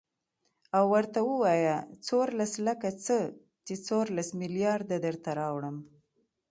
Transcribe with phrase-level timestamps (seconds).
[0.77, 3.17] او ورته ووايه څورلس لکه څه
[3.65, 5.77] ،چې څورلس ملېارده درته راوړم.